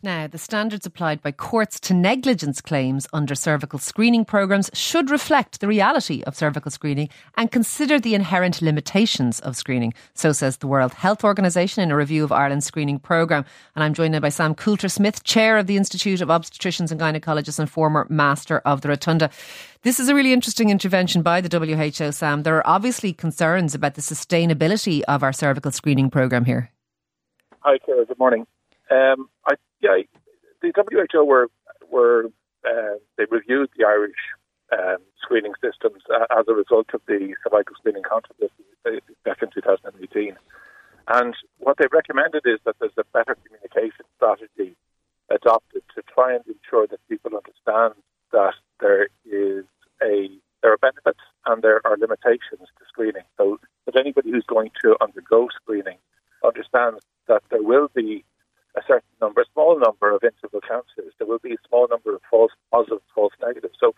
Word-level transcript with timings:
Now, 0.00 0.28
the 0.28 0.38
standards 0.38 0.86
applied 0.86 1.22
by 1.22 1.32
courts 1.32 1.80
to 1.80 1.94
negligence 1.94 2.60
claims 2.60 3.08
under 3.12 3.34
cervical 3.34 3.80
screening 3.80 4.24
programmes 4.24 4.70
should 4.72 5.10
reflect 5.10 5.58
the 5.58 5.66
reality 5.66 6.22
of 6.22 6.36
cervical 6.36 6.70
screening 6.70 7.08
and 7.36 7.50
consider 7.50 7.98
the 7.98 8.14
inherent 8.14 8.62
limitations 8.62 9.40
of 9.40 9.56
screening. 9.56 9.92
So 10.14 10.30
says 10.30 10.58
the 10.58 10.68
World 10.68 10.94
Health 10.94 11.24
Organization 11.24 11.82
in 11.82 11.90
a 11.90 11.96
review 11.96 12.22
of 12.22 12.30
Ireland's 12.30 12.64
screening 12.66 13.00
programme. 13.00 13.44
And 13.74 13.82
I'm 13.82 13.92
joined 13.92 14.12
now 14.12 14.20
by 14.20 14.28
Sam 14.28 14.54
Coulter 14.54 14.88
Smith, 14.88 15.24
Chair 15.24 15.58
of 15.58 15.66
the 15.66 15.76
Institute 15.76 16.20
of 16.20 16.28
Obstetricians 16.28 16.92
and 16.92 17.00
Gynecologists 17.00 17.58
and 17.58 17.68
former 17.68 18.06
Master 18.08 18.60
of 18.60 18.82
the 18.82 18.90
Rotunda. 18.90 19.30
This 19.82 19.98
is 19.98 20.08
a 20.08 20.14
really 20.14 20.32
interesting 20.32 20.70
intervention 20.70 21.22
by 21.22 21.40
the 21.40 21.48
WHO, 21.58 22.12
Sam. 22.12 22.44
There 22.44 22.56
are 22.56 22.66
obviously 22.66 23.12
concerns 23.12 23.74
about 23.74 23.94
the 23.94 24.02
sustainability 24.02 25.02
of 25.08 25.24
our 25.24 25.32
cervical 25.32 25.72
screening 25.72 26.08
programme 26.08 26.44
here. 26.44 26.70
Hi, 27.60 27.78
Ciara. 27.84 28.06
Good 28.06 28.18
morning. 28.20 28.46
Um, 28.90 29.28
I, 29.44 29.54
yeah, 29.80 30.02
the 30.62 30.72
WHO 31.12 31.24
were 31.24 31.48
were 31.90 32.26
uh, 32.66 32.98
they 33.16 33.24
reviewed 33.30 33.70
the 33.76 33.84
Irish 33.84 34.18
um, 34.72 34.98
screening 35.22 35.54
systems 35.62 36.02
as 36.36 36.44
a 36.48 36.54
result 36.54 36.86
of 36.92 37.00
the 37.06 37.34
cervical 37.42 37.76
screening 37.78 38.02
controversy 38.02 38.64
back 39.24 39.42
in 39.42 39.48
2018. 39.50 40.36
And 41.08 41.34
what 41.58 41.78
they 41.78 41.86
recommended 41.90 42.42
is 42.44 42.58
that 42.64 42.76
there's 42.80 42.92
a 42.98 43.04
better 43.14 43.36
communication 43.44 44.04
strategy 44.16 44.76
adopted 45.30 45.82
to 45.94 46.02
try 46.12 46.34
and 46.34 46.44
ensure 46.46 46.86
that 46.86 47.00
people 47.08 47.32
understand 47.34 47.94
that 48.32 48.54
there 48.80 49.08
is 49.24 49.64
a 50.02 50.28
there 50.62 50.72
are 50.72 50.78
benefits 50.78 51.20
and 51.46 51.62
there 51.62 51.80
are 51.86 51.96
limitations 51.96 52.68
to 52.78 52.84
screening. 52.88 53.22
So 53.36 53.58
that 53.86 53.96
anybody 53.96 54.32
who's 54.32 54.44
going 54.46 54.70
to 54.82 54.96
undergo 55.00 55.48
screening 55.54 55.98
understands 56.44 57.00
that 57.28 57.42
there 57.50 57.62
will 57.62 57.88
be 57.94 58.24
a 58.78 58.82
certain 58.86 59.14
number, 59.20 59.42
a 59.42 59.52
small 59.52 59.78
number 59.78 60.14
of 60.14 60.22
interval 60.22 60.60
cancers. 60.60 61.12
There 61.18 61.26
will 61.26 61.42
be 61.42 61.54
a 61.54 61.66
small 61.68 61.88
number 61.90 62.14
of 62.14 62.22
false 62.30 62.52
positives, 62.70 63.02
false 63.14 63.34
negatives. 63.42 63.74
So 63.80 63.94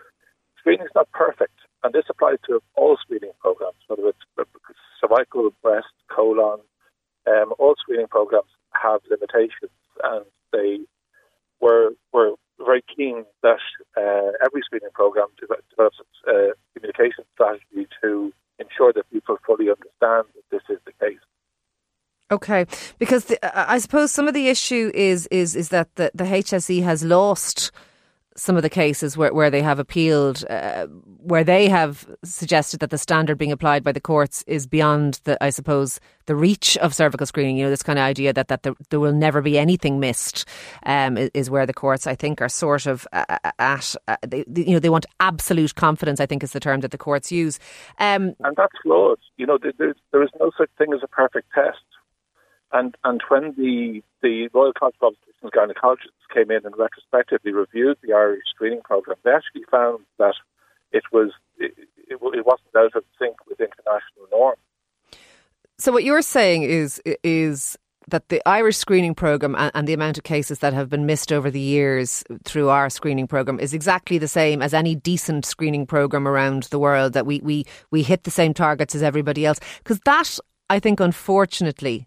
screening 0.58 0.86
is 0.86 0.94
not 0.94 1.10
perfect, 1.12 1.58
and 1.84 1.92
this 1.92 2.08
applies 2.08 2.38
to 2.48 2.60
all 2.74 2.96
screening 3.00 3.36
programs, 3.40 3.80
whether 3.88 4.08
it's 4.08 4.24
cervical, 5.00 5.50
breast, 5.62 5.92
colon. 6.08 6.60
Um, 7.26 7.52
all 7.58 7.74
screening 7.78 8.08
programs 8.08 8.50
have 8.72 9.00
limitations, 9.10 9.76
and 10.02 10.24
they 10.52 10.80
were 11.60 11.90
were 12.12 12.32
very 12.58 12.84
keen 12.94 13.24
that 13.42 13.60
uh, 13.96 14.32
every 14.44 14.62
screening 14.64 14.94
program 14.94 15.28
develops 15.38 15.96
a 16.26 16.30
uh, 16.30 16.52
communication 16.74 17.24
strategy 17.34 17.88
to 18.02 18.32
ensure 18.58 18.92
that 18.92 19.10
people 19.10 19.36
fully 19.46 19.68
understand 19.70 20.28
that 20.34 20.44
this 20.50 20.62
is 20.68 20.78
the 20.84 20.92
case. 21.00 21.24
Okay, 22.32 22.64
because 22.98 23.24
the, 23.24 23.58
I 23.72 23.78
suppose 23.78 24.12
some 24.12 24.28
of 24.28 24.34
the 24.34 24.48
issue 24.48 24.92
is 24.94 25.26
is 25.28 25.56
is 25.56 25.70
that 25.70 25.94
the, 25.96 26.12
the 26.14 26.24
HSE 26.24 26.82
has 26.82 27.02
lost 27.02 27.72
some 28.36 28.56
of 28.56 28.62
the 28.62 28.70
cases 28.70 29.16
where, 29.16 29.34
where 29.34 29.50
they 29.50 29.60
have 29.60 29.78
appealed, 29.78 30.44
uh, 30.48 30.86
where 30.86 31.44
they 31.44 31.68
have 31.68 32.08
suggested 32.24 32.80
that 32.80 32.90
the 32.90 32.96
standard 32.96 33.36
being 33.36 33.52
applied 33.52 33.82
by 33.82 33.92
the 33.92 34.00
courts 34.00 34.44
is 34.46 34.66
beyond 34.66 35.20
the, 35.24 35.42
I 35.44 35.50
suppose, 35.50 36.00
the 36.26 36.36
reach 36.36 36.76
of 36.78 36.94
cervical 36.94 37.26
screening. 37.26 37.56
You 37.56 37.64
know, 37.64 37.70
this 37.70 37.82
kind 37.82 37.98
of 37.98 38.04
idea 38.04 38.32
that 38.32 38.48
that 38.48 38.62
there, 38.62 38.74
there 38.90 39.00
will 39.00 39.12
never 39.12 39.42
be 39.42 39.58
anything 39.58 39.98
missed 40.00 40.46
um, 40.86 41.18
is, 41.18 41.30
is, 41.34 41.50
where 41.50 41.66
the 41.66 41.74
courts, 41.74 42.06
I 42.06 42.14
think, 42.14 42.40
are 42.40 42.48
sort 42.48 42.86
of 42.86 43.06
uh, 43.12 43.24
uh 43.28 43.50
at. 43.58 43.94
Uh, 44.06 44.16
they, 44.26 44.44
you 44.54 44.72
know, 44.72 44.78
they 44.78 44.88
want 44.88 45.06
absolute 45.18 45.74
confidence. 45.74 46.20
I 46.20 46.26
think 46.26 46.42
is 46.42 46.52
the 46.52 46.60
term 46.60 46.80
that 46.80 46.92
the 46.92 46.98
courts 46.98 47.32
use, 47.32 47.58
um, 47.98 48.34
and 48.40 48.56
that's 48.56 48.72
flawed. 48.82 49.18
You 49.36 49.46
know, 49.46 49.58
there, 49.60 49.94
there 50.12 50.22
is 50.22 50.30
no 50.38 50.50
such 50.56 50.70
thing 50.78 50.92
as 50.94 51.00
a 51.02 51.08
perfect 51.08 51.48
test. 51.52 51.78
And 52.72 52.96
and 53.04 53.20
when 53.28 53.54
the 53.56 54.02
the 54.22 54.48
Royal 54.52 54.72
College 54.72 54.94
of 55.00 55.12
Obstetricians 55.12 55.42
and 55.42 55.52
Gynecologists 55.52 56.34
came 56.34 56.50
in 56.50 56.64
and 56.64 56.74
retrospectively 56.76 57.52
reviewed 57.52 57.98
the 58.02 58.12
Irish 58.12 58.42
screening 58.54 58.82
program, 58.82 59.16
they 59.24 59.30
actually 59.30 59.64
found 59.70 60.04
that 60.18 60.34
it 60.92 61.04
was 61.12 61.30
it, 61.58 61.72
it, 62.08 62.18
it 62.20 62.46
wasn't 62.46 62.76
out 62.76 62.94
of 62.94 63.04
sync 63.18 63.36
with 63.48 63.60
international 63.60 64.26
norms. 64.30 64.60
So 65.78 65.92
what 65.92 66.04
you're 66.04 66.22
saying 66.22 66.64
is 66.64 67.00
is 67.24 67.76
that 68.08 68.28
the 68.28 68.42
Irish 68.46 68.76
screening 68.76 69.14
program 69.14 69.54
and, 69.56 69.70
and, 69.74 69.86
the 69.86 69.92
amount 69.92 70.18
of 70.18 70.24
cases 70.24 70.60
that 70.60 70.72
have 70.72 70.88
been 70.88 71.06
missed 71.06 71.32
over 71.32 71.50
the 71.50 71.60
years 71.60 72.24
through 72.44 72.68
our 72.68 72.90
screening 72.90 73.26
program 73.26 73.60
is 73.60 73.72
exactly 73.72 74.18
the 74.18 74.28
same 74.28 74.62
as 74.62 74.74
any 74.74 74.94
decent 74.94 75.44
screening 75.44 75.86
program 75.86 76.26
around 76.26 76.64
the 76.64 76.78
world. 76.78 77.12
That 77.14 77.26
we 77.26 77.40
we 77.42 77.64
we 77.90 78.02
hit 78.02 78.24
the 78.24 78.30
same 78.30 78.54
targets 78.54 78.94
as 78.94 79.02
everybody 79.02 79.46
else 79.46 79.60
because 79.78 80.00
that 80.04 80.38
I 80.68 80.78
think 80.78 81.00
unfortunately 81.00 82.06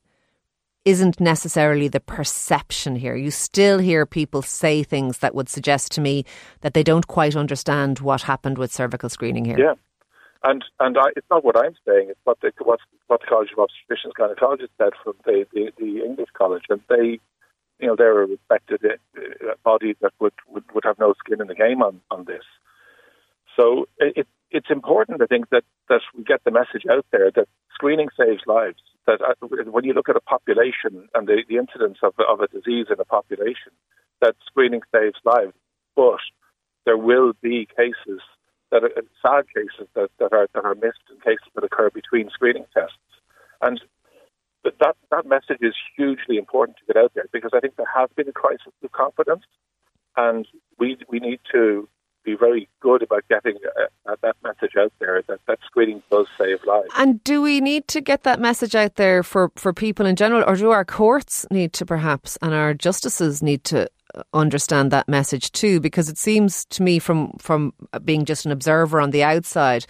isn't 0.86 1.20
necessarily 1.20 1.88
the 1.88 2.00
perception 2.00 2.96
here. 2.96 3.16
You 3.16 3.32
still 3.32 3.80
hear 3.80 4.06
people 4.06 4.42
say 4.42 4.84
things 4.84 5.20
that 5.20 5.34
would 5.34 5.50
suggest 5.50 5.92
to 5.94 6.02
me 6.02 6.26
that 6.62 6.74
they 6.74 6.84
don't 6.84 7.08
quite 7.08 7.36
understand 7.36 8.00
what 8.00 8.24
happened 8.24 8.58
with 8.58 8.74
cervical 8.74 9.10
screening 9.10 9.46
here. 9.46 9.60
Yeah. 9.60 9.74
And 10.44 10.64
and 10.82 10.98
I, 10.98 11.12
it's 11.16 11.30
not 11.32 11.46
what 11.46 11.58
I'm 11.58 11.76
saying. 11.88 12.08
It's 12.10 12.20
what 12.26 12.42
the 12.42 12.52
what, 12.60 12.82
what 13.08 13.22
the 13.22 13.28
College 13.28 13.52
of 13.58 13.66
Obstetricians 13.66 14.12
Gynecologists 14.20 14.76
said 14.78 14.92
from 15.02 15.14
the, 15.26 15.46
the, 15.54 15.72
the 15.78 16.04
English 16.04 16.30
College, 16.34 16.64
and 16.70 16.82
they, 16.90 17.20
you 17.80 17.88
know, 17.88 17.96
they're 17.98 18.24
a 18.24 18.28
respected 18.28 18.82
uh, 18.86 19.54
body 19.64 19.96
that 20.02 20.12
would, 20.20 20.34
would, 20.50 20.66
would 20.74 20.84
have 20.84 21.00
no 21.00 21.14
skin 21.18 21.40
in 21.40 21.48
the 21.48 21.56
game 21.56 21.82
on, 21.82 22.02
on 22.12 22.26
this. 22.26 22.44
So 23.58 23.88
it, 24.00 24.28
it's 24.52 24.70
important, 24.70 25.22
I 25.22 25.28
think, 25.28 25.50
that, 25.52 25.64
that 25.88 26.02
we 26.16 26.24
get 26.24 26.44
the 26.44 26.52
message 26.52 26.84
out 26.92 27.06
there 27.12 27.32
that 27.32 27.48
screening 27.74 28.10
saves 28.18 28.42
lives 28.46 28.82
that 29.06 29.22
uh, 29.22 29.34
when 29.48 29.84
you 29.84 29.94
look 29.94 30.10
at 30.10 30.16
a 30.16 30.22
population 30.22 31.10
and 31.14 31.28
the, 31.28 31.44
the 31.48 31.58
incidence 31.58 31.98
of, 32.04 32.14
of 32.30 32.40
a 32.40 32.48
disease 32.48 32.88
in 32.90 33.00
a 33.00 33.06
population, 33.06 33.72
that 34.22 34.36
screening 34.46 34.82
saves 34.94 35.18
lives. 35.26 35.54
But 35.96 36.20
there 36.86 36.98
will 36.98 37.34
be 37.42 37.68
cases 37.76 38.22
that 38.72 38.84
are 38.84 38.92
sad 39.22 39.46
cases 39.54 39.88
that, 39.96 40.10
that 40.20 40.34
are 40.34 40.48
that 40.54 40.66
are 40.66 40.76
missed 40.76 41.06
and 41.10 41.22
cases 41.22 41.48
that 41.56 41.64
occur 41.64 41.90
between 41.90 42.30
screening 42.30 42.66
tests. 42.74 42.98
And 43.62 43.80
that 44.64 44.96
that 45.12 45.26
message 45.26 45.62
is 45.62 45.76
hugely 45.96 46.38
important 46.38 46.78
to 46.78 46.94
get 46.94 47.02
out 47.02 47.12
there 47.14 47.26
because 47.32 47.52
I 47.54 47.60
think 47.60 47.76
there 47.76 47.92
has 47.94 48.10
been 48.16 48.30
a 48.30 48.32
crisis 48.32 48.74
of 48.84 48.92
confidence, 48.92 49.44
and 50.16 50.48
we 50.80 50.98
we 51.10 51.20
need 51.20 51.40
to 51.52 51.88
be 52.24 52.36
very 52.36 52.70
good 52.80 53.02
about 53.02 53.24
getting 53.30 53.58
uh, 54.08 54.16
that 54.22 54.36
message 54.44 54.74
out 54.78 54.94
there 55.00 55.22
that, 55.28 55.40
that 55.48 55.60
screening 55.66 56.02
does 56.12 56.28
save 56.38 56.60
lives. 56.66 56.90
And 56.98 57.24
do 57.24 57.42
we 57.42 57.62
need 57.62 57.88
to 57.90 58.02
get 58.02 58.24
that 58.24 58.40
message 58.40 58.76
out 58.76 58.96
there 58.96 59.24
for, 59.24 59.52
for 59.56 59.74
people 59.74 60.06
in 60.06 60.16
general, 60.16 60.44
or 60.48 60.56
do 60.56 60.72
our 60.72 60.86
courts 60.86 61.46
need 61.52 61.74
to 61.74 61.86
perhaps, 61.86 62.38
and 62.42 62.54
our 62.54 62.74
justices 62.74 63.44
need 63.44 63.64
to 63.66 63.90
uh, 64.16 64.24
understand 64.34 64.92
that 64.92 65.08
message 65.08 65.52
too? 65.52 65.80
Because 65.80 66.10
it 66.10 66.18
seems 66.18 66.66
to 66.66 66.84
me, 66.84 67.00
from 67.00 67.34
from 67.40 67.74
being 68.04 68.26
just 68.26 68.46
an 68.46 68.52
observer 68.52 69.00
on 69.00 69.12
the 69.12 69.24
outside, 69.24 69.86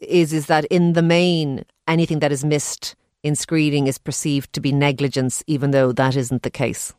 is 0.00 0.32
is 0.32 0.46
that 0.46 0.64
in 0.66 0.92
the 0.92 1.02
main, 1.02 1.64
anything 1.88 2.20
that 2.20 2.32
is 2.32 2.44
missed 2.44 2.94
in 3.22 3.34
screening 3.34 3.86
is 3.86 3.98
perceived 3.98 4.52
to 4.52 4.60
be 4.60 4.72
negligence, 4.72 5.42
even 5.46 5.72
though 5.72 5.92
that 5.92 6.16
isn't 6.16 6.42
the 6.42 6.50
case. 6.50 6.94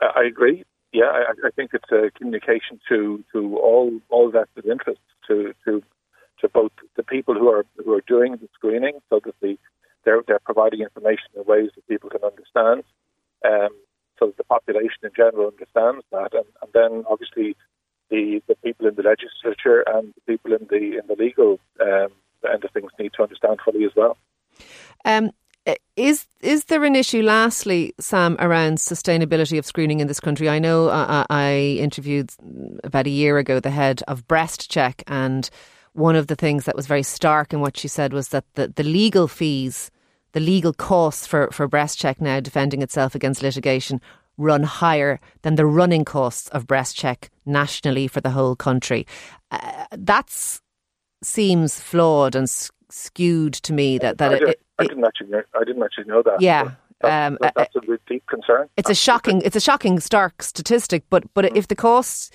I 0.00 0.22
agree 0.22 0.64
yeah, 0.92 1.04
I, 1.04 1.46
I, 1.46 1.50
think 1.50 1.70
it's 1.72 1.90
a 1.92 2.10
communication 2.16 2.80
to, 2.88 3.24
to 3.32 3.58
all 3.58 3.92
all 4.08 4.30
vested 4.30 4.66
interests, 4.66 5.02
to, 5.28 5.54
to 5.64 5.82
to 6.40 6.48
both 6.48 6.72
the 6.96 7.02
people 7.02 7.34
who 7.34 7.48
are 7.48 7.64
who 7.84 7.92
are 7.92 8.02
doing 8.06 8.32
the 8.32 8.48
screening, 8.54 8.98
so 9.08 9.20
that 9.24 9.34
the 9.40 9.56
they're 10.04 10.22
they're 10.26 10.40
providing 10.40 10.80
information 10.80 11.28
in 11.36 11.44
ways 11.44 11.70
that 11.74 11.86
people 11.86 12.10
can 12.10 12.24
understand, 12.24 12.82
um, 13.44 13.68
so 14.18 14.26
that 14.26 14.36
the 14.36 14.44
population 14.44 14.98
in 15.04 15.10
general 15.16 15.48
understands 15.48 16.04
that, 16.10 16.34
and, 16.34 16.46
and 16.62 16.72
then 16.72 17.04
obviously 17.08 17.56
the 18.10 18.42
the 18.48 18.56
people 18.56 18.86
in 18.86 18.94
the 18.94 19.02
legislature 19.02 19.84
and 19.86 20.12
the 20.14 20.32
people 20.32 20.52
in 20.52 20.66
the 20.70 20.98
in 20.98 21.06
the 21.06 21.16
legal 21.16 21.60
um, 21.80 22.08
end 22.52 22.64
of 22.64 22.70
things 22.72 22.90
need 22.98 23.12
to 23.14 23.22
understand 23.22 23.58
fully 23.64 23.84
as 23.84 23.92
well. 23.96 24.16
Um, 25.04 25.30
is 25.96 26.26
is 26.40 26.64
there 26.66 26.84
an 26.84 26.96
issue, 26.96 27.22
lastly, 27.22 27.94
Sam, 28.00 28.36
around 28.38 28.78
sustainability 28.78 29.58
of 29.58 29.66
screening 29.66 30.00
in 30.00 30.06
this 30.06 30.20
country? 30.20 30.48
I 30.48 30.58
know 30.58 30.88
I, 30.88 31.00
uh, 31.00 31.06
uh, 31.06 31.24
I 31.28 31.54
interviewed 31.80 32.30
about 32.84 33.06
a 33.06 33.10
year 33.10 33.38
ago 33.38 33.60
the 33.60 33.70
head 33.70 34.02
of 34.08 34.26
Breast 34.26 34.70
Check, 34.70 35.02
and 35.06 35.48
one 35.92 36.16
of 36.16 36.28
the 36.28 36.36
things 36.36 36.64
that 36.64 36.76
was 36.76 36.86
very 36.86 37.02
stark 37.02 37.52
in 37.52 37.60
what 37.60 37.76
she 37.76 37.88
said 37.88 38.12
was 38.12 38.28
that 38.28 38.44
the, 38.54 38.68
the 38.68 38.82
legal 38.82 39.28
fees, 39.28 39.90
the 40.32 40.40
legal 40.40 40.72
costs 40.72 41.26
for, 41.26 41.50
for 41.50 41.68
Breast 41.68 41.98
Check 41.98 42.20
now 42.20 42.40
defending 42.40 42.82
itself 42.82 43.14
against 43.14 43.42
litigation 43.42 44.00
run 44.36 44.62
higher 44.62 45.20
than 45.42 45.56
the 45.56 45.66
running 45.66 46.04
costs 46.04 46.48
of 46.48 46.66
Breast 46.66 46.96
Check 46.96 47.30
nationally 47.44 48.06
for 48.06 48.20
the 48.20 48.30
whole 48.30 48.56
country. 48.56 49.06
Uh, 49.50 49.84
that 49.92 50.30
seems 51.22 51.78
flawed 51.80 52.34
and 52.34 52.48
skewed 52.92 53.54
to 53.54 53.72
me 53.72 53.98
that 53.98 54.18
that 54.18 54.32
I, 54.32 54.36
it, 54.36 54.42
it, 54.42 54.60
I 54.78 54.84
didn't 54.84 55.04
actually 55.04 55.28
know, 55.28 55.42
I 55.54 55.64
didn't 55.64 55.82
actually 55.82 56.04
know 56.04 56.22
that. 56.22 56.40
Yeah. 56.40 56.72
um, 57.02 57.38
that's 57.40 57.74
a 57.76 57.98
deep 58.06 58.26
concern. 58.26 58.68
It's 58.76 58.90
a 58.90 58.94
shocking, 58.94 59.40
it's 59.42 59.56
a 59.56 59.60
shocking, 59.60 60.00
stark 60.00 60.42
statistic. 60.42 61.04
But 61.08 61.24
but 61.34 61.46
mm. 61.46 61.56
if 61.56 61.68
the 61.68 61.76
costs 61.76 62.30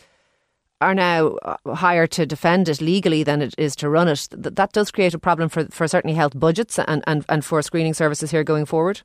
are 0.82 0.94
now 0.94 1.38
higher 1.74 2.06
to 2.06 2.26
defend 2.26 2.68
it 2.68 2.82
legally 2.82 3.24
than 3.24 3.42
it 3.42 3.56
is 3.58 3.76
to 3.78 3.90
run 3.90 4.08
it. 4.08 4.28
That, 4.32 4.56
that 4.58 4.74
does 4.74 4.92
create 4.92 5.14
a 5.14 5.20
problem 5.20 5.50
for, 5.50 5.66
for 5.68 5.88
certainly 5.88 6.16
health 6.16 6.38
budgets 6.38 6.78
and, 6.78 7.04
and, 7.08 7.26
and 7.30 7.46
for 7.46 7.62
screening 7.62 7.94
services 7.94 8.32
here 8.32 8.44
going 8.44 8.66
forward. 8.66 9.02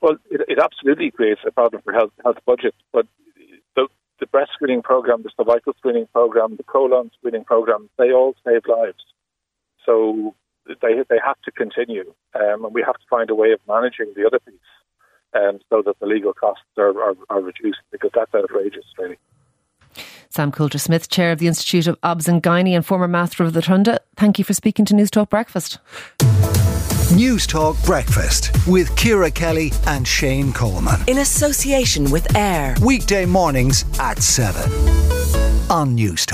Well, 0.00 0.16
it, 0.30 0.42
it 0.48 0.58
absolutely 0.62 1.10
creates 1.10 1.40
a 1.46 1.50
problem 1.50 1.80
for 1.82 1.92
health 1.92 2.12
health 2.22 2.36
budgets, 2.44 2.76
but 2.92 3.06
the, 3.74 3.88
the 4.20 4.26
breast 4.26 4.50
screening 4.52 4.82
program, 4.82 5.22
the 5.22 5.30
cervical 5.36 5.72
screening 5.78 6.06
program, 6.12 6.56
the 6.56 6.62
colon 6.62 7.10
screening 7.18 7.44
program, 7.44 7.88
they 7.96 8.12
all 8.12 8.34
save 8.46 8.62
lives. 8.68 9.02
So 9.86 10.34
they 10.66 10.94
they 11.08 11.18
have 11.24 11.40
to 11.44 11.52
continue, 11.52 12.14
um, 12.34 12.64
and 12.64 12.74
we 12.74 12.82
have 12.82 12.96
to 12.96 13.06
find 13.08 13.30
a 13.30 13.34
way 13.34 13.52
of 13.52 13.60
managing 13.68 14.12
the 14.16 14.26
other 14.26 14.38
piece, 14.40 14.54
um, 15.34 15.58
so 15.70 15.82
that 15.82 15.98
the 16.00 16.06
legal 16.06 16.32
costs 16.32 16.64
are, 16.78 16.98
are, 17.00 17.14
are 17.30 17.40
reduced 17.40 17.80
because 17.90 18.10
that's 18.14 18.34
outrageous, 18.34 18.84
really. 18.98 19.18
Sam 20.28 20.50
Coulter 20.50 20.78
Smith, 20.78 21.08
Chair 21.08 21.30
of 21.30 21.38
the 21.38 21.46
Institute 21.46 21.86
of 21.86 21.96
Obs 22.02 22.26
and 22.26 22.42
Gynae 22.42 22.74
and 22.74 22.84
former 22.84 23.06
Master 23.06 23.44
of 23.44 23.52
the 23.52 23.62
Tunda, 23.62 24.00
thank 24.16 24.38
you 24.38 24.44
for 24.44 24.52
speaking 24.52 24.84
to 24.86 24.94
Newstalk 24.94 25.30
Breakfast. 25.30 25.78
Newstalk 27.12 27.84
Breakfast 27.84 28.50
with 28.66 28.96
Ciara 28.96 29.30
Kelly 29.30 29.70
and 29.86 30.08
Shane 30.08 30.52
Coleman. 30.52 31.00
In 31.06 31.18
association 31.18 32.10
with 32.10 32.34
AIR. 32.34 32.74
Weekday 32.84 33.26
mornings 33.26 33.84
at 34.00 34.20
7 34.20 34.68
on 35.70 35.94
News 35.94 36.26